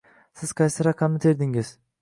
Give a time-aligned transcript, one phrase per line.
[0.41, 1.77] Siz qaysi raqamni terdingiz?